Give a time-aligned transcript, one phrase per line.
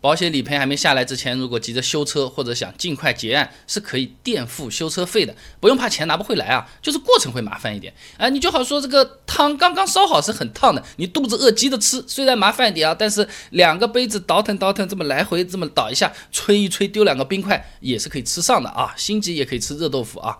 [0.00, 7.92] 保险理赔还没下来之前，如果急着修车或者想尽快结案，是可以垫付修车费的，不用怕钱拿不回来啊，就是过程会麻烦一点。
[8.16, 20.38] 哎，你就好说这个汤刚刚烧好是很烫的，你肚子饿急着吃，虽然麻烦一点啊，但是两个杯子倒腾倒腾，这么来回这么倒一下，吹一吹丢两个冰块也是可以吃上的啊，心急也可以吃热豆腐啊。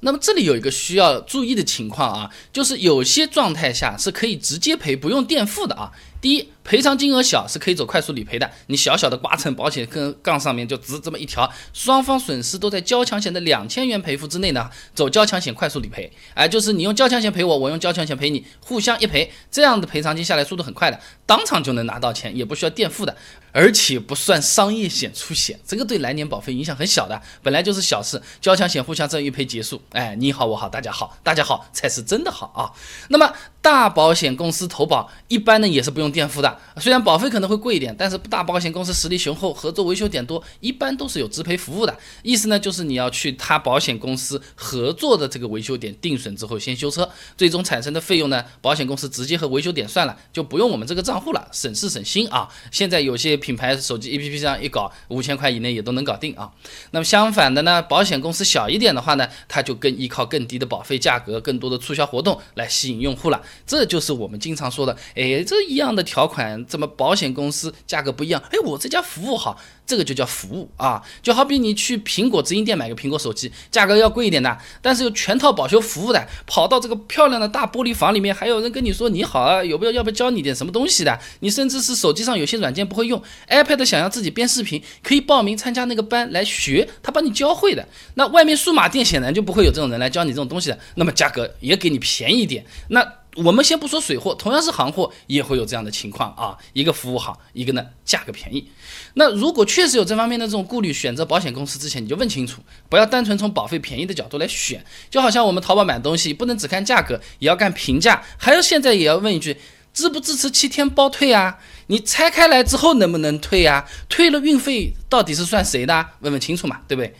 [0.00, 5.92] 那么这里有一个需要注意的情况啊，就是有些状态下是可以直接赔不用垫付的啊。
[6.20, 6.48] 第一。
[6.64, 23.14] 赔偿金额小是可以走快速理赔的，你小小的刮蹭，保险跟杠上面就直这么一条，双方损失都在交强险的两千元赔付之内呢，走交强险快速理赔，哎，就是你用交强险赔我，我用交强险赔你，互相一赔，这样的赔偿金下来速度很快的，当场就能拿到钱，也不需要垫付的，
[23.52, 32.72] 而且不算商业险出险，这个对来年保费影响很小的，本来就是小事，交强险互相这一赔结束，哎，你好我好大家好，大家好才是真的好啊。
[33.10, 36.53] 那么大保险公司投保一般呢也是不用垫付的。
[36.78, 41.96] 虽然保费可能会贵一点，但是大保险公司实力雄厚，合作维修点多，一般都是有直赔服务的。
[42.22, 52.48] 意思呢，就是你要去他保险公司合作的这个维修点定损之后先修车，最终产生的费用呢，保险公司直接和维修点算了，就不用我们这个账户了，省事省心啊。
[52.70, 56.50] 现在有些品牌手机 APP 上一搞，五千块以内也都能搞定啊。
[56.90, 63.42] 那么相反的呢，保险公司小一点的话呢，它就更依靠更低的保费价格，更多的促销活动来吸引用户了。
[63.66, 66.43] 这就是我们经常说的，哎，这一样的条款。
[66.66, 68.42] 怎么保险公司价格不一样？
[68.50, 71.02] 哎，我这家服务好，这个就叫服务啊。
[71.22, 81.18] 就好比你去苹果直营店买个苹果手机，价格要贵一点的，但是有全套保修服务的，跑到这个漂亮的大玻璃房里面，还有人跟你说你好啊，有没有要不要教你点什么东西的？
[81.40, 87.86] 你甚至是手机上有些软件不会用，iPad 想要自己编视频，可以报名参加那个班来学，他帮你教会的。
[88.14, 92.64] 那外面数码店显然就不会有这种人来教你这种东西的，那么价格也给你便宜一点。
[92.88, 96.56] 那我们先不说水货，同样是行货，也会有这样的情况啊。
[96.72, 98.68] 一个服务好，一个呢价格便宜。
[99.14, 104.84] 那如果确实有这方面的这种顾虑，选择保险公司之前你就问清楚，不要单纯从保费便宜的角度来选。
[105.10, 109.56] 就好像我们淘宝买东西，不能只看价格，也要看评价，还有现在也要问一句，
[109.92, 111.58] 支不支持七天包退啊？
[111.88, 113.84] 你拆开来之后能不能退呀？
[114.08, 116.06] 退了运费到底是算谁的？
[116.20, 117.14] 问问清楚嘛，对不对？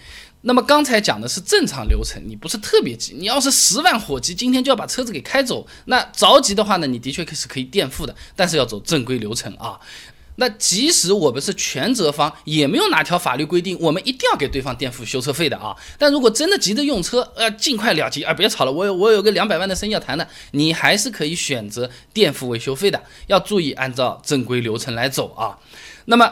[0.46, 9.80] 那么刚才讲的是正常流程，你不是特别急，你要是十万火急，今天就要把车子给开走，那着急的话呢，你的确是可以垫付的，但是要走正规流程啊。
[10.36, 15.74] 那即使我们是全责方，也没有哪条法律规定我们一定要给对方垫付修车费的啊。
[15.96, 25.58] 但如果真的急着用车，呃，尽快了结，啊，别吵了，我有我有个两百万的生意要谈的，你还是可以选择垫付维修费的，要注意按照正规流程来走啊。
[26.04, 26.30] 那么。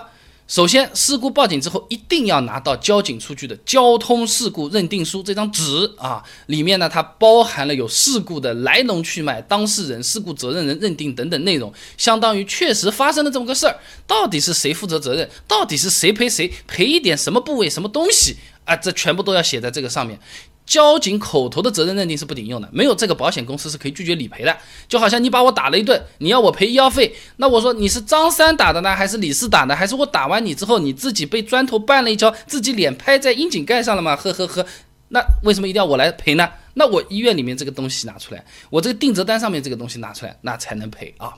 [0.48, 20.19] 首先，事故报警之后，一定要拿到交警出具的交通事故认定书这张纸啊，里面呢，它包含了有事故的来龙去脉、当事人、事故责任人认定等等内容，相当于确实发生了这么个事儿，到底是谁负责责任，到底是谁赔谁，赔一点什么部位、什么东西啊，这全部都要写在这个上面。
[20.64, 24.56] 交警口头的责任认定是不顶用的，没有这个保险公司是可以拒绝理赔的。
[24.88, 34.16] 就好像你把我打了一顿，你要我赔医药费，那我说你是张三打的呢，还是李四打的，还是我打完你之后你自己被砖头绊了一跤，自己脸拍在窨井盖上了吗？
[34.16, 34.64] 呵呵呵，
[35.08, 36.48] 那为什么一定要我来赔呢？
[36.74, 41.34] 那我医院里面这个东西拿出来，我这个定责单上面这个东西拿出来，那才能赔啊。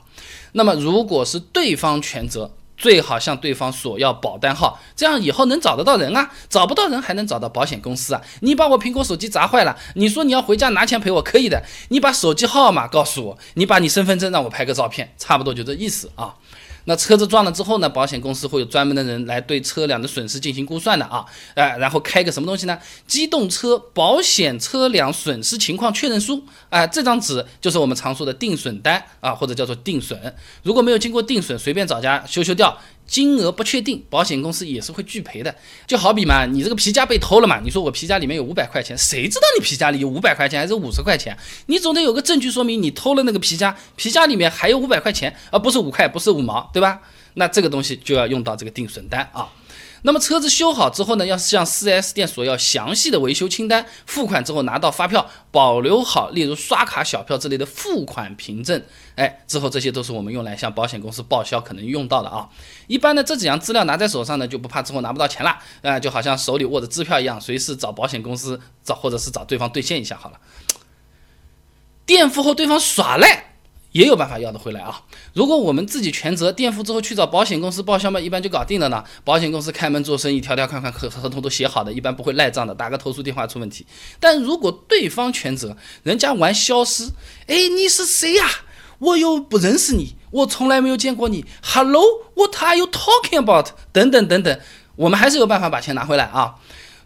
[0.53, 2.55] 那么如果是对方全责。
[2.77, 8.21] 最好向对方索要保单号，这样以后能找得到人啊，找不到人还能找到保险公司啊。
[8.41, 11.63] 你把我苹果手机砸坏了，你说你要回家拿钱赔我，可以的。
[11.89, 16.35] 你把手机号码告诉我，你把你身份证让我拍个照片，差不多就这意思啊。
[16.85, 17.89] 那车子撞了之后呢？
[17.89, 22.77] 保险公司会有专门的人来对车辆的损失进行估算的啊，哎，然后开个什么东西呢？
[23.07, 30.35] 机动车保险车辆损失情况确认书，哎，这张纸就是我们常说的定损单啊，或者叫做定损。
[30.63, 32.77] 如果没有经过定损，随便找家修修掉。
[33.07, 35.53] 金额不确定，保险公司也是会拒赔的。
[35.85, 41.37] 就好比嘛，你这个皮夹被偷了嘛，你说我皮夹里面有五百块钱，谁知道你皮夹里有五百块钱还是五十块钱？
[41.67, 47.01] 你总得有个证据说明你偷了那个皮夹，皮夹里面还有五百块钱，而不是五块，不是五毛，对吧？
[47.35, 49.49] 那这个东西就要用到这个定损单啊。
[50.05, 58.83] 那么车子修好之后呢，要向 4S 店索要详细的维修清单，付款之后拿到发票，保留好，例如刷卡、小票之类的付款凭证。
[59.15, 62.47] 哎，之后这些都是我们用来向保险公司报销可能用到的啊。
[62.85, 65.57] 一般呢，这几样资料拿在手上呢，就不怕之后拿不到钱了。
[65.81, 70.39] 啊，就好像手里握着支票一样，随时找保险公司找，或者是找对方兑现一下好了。
[72.05, 73.54] 垫付后对方耍赖。
[73.95, 75.03] 也有办法要得回来啊！
[75.31, 79.01] 如果我们自己全责垫付之后去找保险公司报销嘛，一般就搞定了呢。
[79.23, 83.85] 保险公司开门做生意，条条款款合合同都写好的，一般不会赖账的，打个投诉电话出问题。
[84.19, 87.05] 但如果对方全责，人家玩消失，
[87.47, 88.45] 哎，你是谁呀？
[88.99, 91.45] 我又不认识你，我从来没有见过你。
[91.63, 93.67] Hello，What are you talking about？
[93.93, 94.59] 等等等等，
[94.97, 96.55] 我们还是有办法把钱拿回来啊。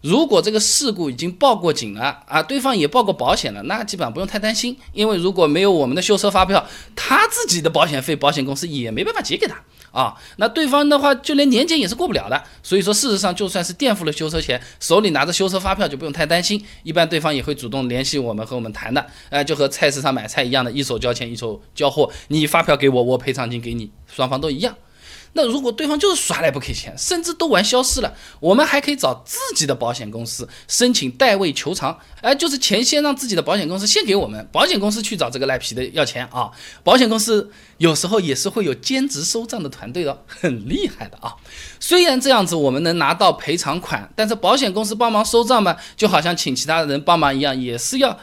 [0.02, 6.66] 如果这个事故已经报过警了啊，对方也报过保险了，那基本上不用太担心，因为如果没有我们的修车发票，
[6.96, 9.62] 他自己的保险费保险公司也没办法结给他
[9.92, 10.14] 啊。
[10.36, 12.42] 那对方的话就连年检也是过不了的。
[12.62, 19.04] 所以说，事实上就算是垫付了修车钱，手里拿着修车发票就不用太担心，一般对方也会主动联系我们和我们谈的。
[19.28, 24.74] 哎，就和菜市场买菜一样的，一手交钱一手交货，你发票给我，我赔偿金给你，双方都一样。
[25.32, 36.50] 那如果对方就是耍赖不给钱，甚至都玩消失了，我们还可以找自己的保险公司申请代位求偿，哎，就是钱先让自己的保险公司先给我们，保险公司去找这个赖皮的要钱啊。
[36.82, 41.36] 保险公司有时候也是会有兼职收账的团队的，很厉害的啊。
[41.78, 48.18] 虽然这样子我们能拿到赔偿款，但是保险公司帮忙收账嘛，就好像请其他人帮忙一样，也是要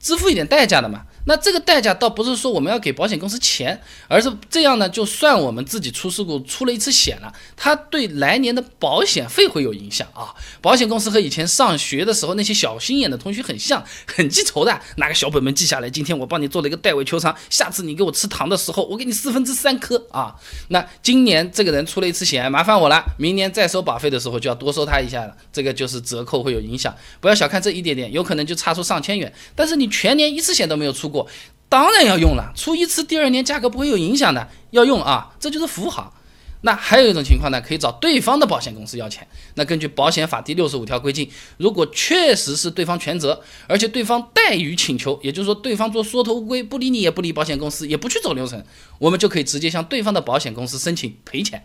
[0.00, 1.04] 支付一点代价的嘛。
[1.26, 10.34] 那这个代价倒不是说我们要给保险公司钱，而是这样呢，就算我们自己出事故出了一次险了，它对来年的保险费会有影响啊。
[10.60, 20.34] 保险公司和以前上学的时候那些小心眼的同学很像，很记仇的，拿个小本本记下来，今天我帮你做了一个代位求偿，下次你给我吃糖的时候，我给你四分之三颗啊。
[20.68, 26.94] 那今年这个人出了一次险，麻烦我了，明年再收保费的时候就要多收他一下了，这个就是折扣会有影响。
[27.20, 31.28] 不要小看这一点点，有可能就差出上千元，但是你全年一次险都没有出过。
[31.68, 36.16] 当然要用了，出一次，第二年价格不会有影响的，要用啊，这就是服务好。
[36.62, 39.26] 那还有一种情况呢，可以找对方的保险公司要钱。
[39.54, 48.62] 那根据保险法第六十五条规定，如果确实是对方全责，而且对方怠于请求，也就是说对方做缩头乌龟，不理你也不理保险公司，也不去走流程，
[48.98, 51.64] 我们就可以直接向对方的保险公司申请赔钱。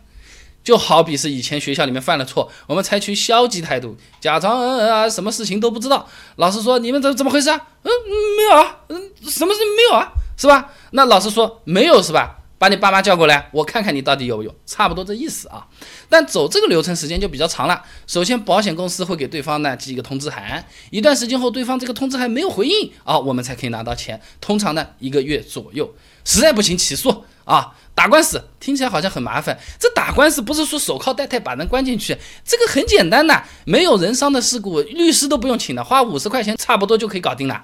[0.65, 6.05] 就好比是以前学校里面犯了错，我们采取消极态度，假装嗯嗯啊什么事情都不知道。
[6.35, 7.67] 老师说你们怎怎么回事啊？
[7.83, 7.89] 嗯，
[8.35, 10.11] 没有啊，嗯，什么事情没有啊？
[10.35, 10.71] 是吧？
[10.91, 12.39] 那老师说没有是吧？
[12.57, 15.67] 把你爸妈叫过来，我看看你到底有没有，差不多这意思啊。
[16.07, 17.83] 但走这个流程时间就比较长了。
[18.07, 24.21] 首先，保险公司会给对方呢寄一个通知函，一段时间后，对方这个通知函没有回应啊，我们才可以拿到钱。
[24.39, 25.93] 通常呢一个月左右，
[26.23, 27.75] 实在不行起诉啊。
[27.95, 37.63] 打官司听起来好像很麻烦，这打官司不是说手铐带带把人关进去，这个很简单的，没有人伤的事故，律师都不用请的，花五十块钱差不多就可以搞定了。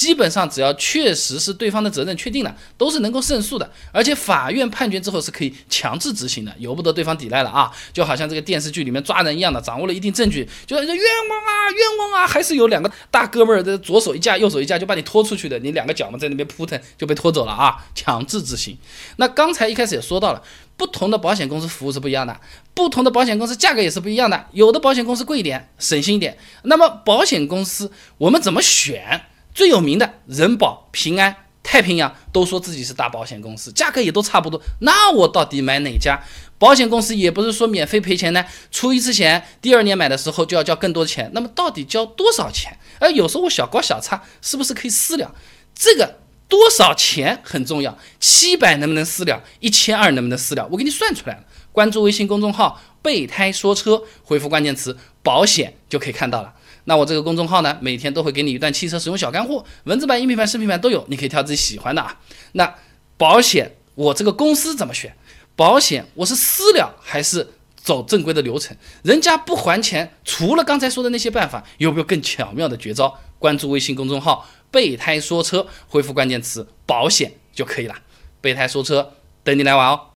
[0.00, 7.70] 基本上只要确实是对方的责任确定了，都是能够胜诉的，而且法院判决之后是可以强制执行的，由不得对方抵赖了啊！
[7.92, 17.84] 就好像这个电视剧里面抓人一样的，掌握了一定证据，就冤枉啊，冤枉啊，还是有两个大哥们儿的左手一架，右手一架就把你拖出去的，你两个脚嘛在那边扑腾就被拖走了啊！
[17.94, 18.78] 强制执行。
[19.16, 20.42] 那刚才一开始也说到了，
[20.78, 22.40] 不同的保险公司服务是不一样的，
[22.72, 26.38] 不同的保险公司价格也是不一样的，有的保险公司贵一点，省心一点。
[26.62, 29.26] 那么保险公司我们怎么选？
[29.60, 34.58] 最有名的人保、平安、太平洋都说自己是大保险公司，价格也都差不多。
[34.78, 36.18] 那我到底买哪家
[36.58, 37.14] 保险公司？
[37.14, 38.42] 也不是说免费赔钱呢。
[38.70, 41.30] 出一次险，第二年买的时候就要交更多钱。
[41.34, 42.78] 那么到底交多少钱？
[43.00, 45.34] 而有时候我小高小差，是不是可以私了？
[45.74, 47.98] 这个多少钱很重要。
[48.18, 49.44] 七百能不能私了？
[49.58, 50.66] 一千二能不能私了？
[50.70, 51.44] 我给你算出来了。
[51.70, 56.54] 关注微信公众号“备胎说车”，回复关键词“保险”就可以看到了。
[56.90, 62.18] 那我这个公众号呢，每天都会给你一段汽车使用小干货，文字版、音频版、视频版都有，你可以挑自己喜欢的啊。
[62.54, 62.74] 那
[63.16, 65.16] 保险，我这个公司怎么选？
[65.54, 67.46] 保险我是私了还是
[67.76, 68.76] 走正规的流程？
[69.04, 73.16] 人家不还钱，除了刚才说的那些办法，有没有更巧妙的绝招？
[73.38, 77.94] 关注微信公众号“备胎说车”，回复关键词“保险”就可以了。
[78.40, 79.12] 备胎说车，
[79.44, 80.09] 等你来玩哦。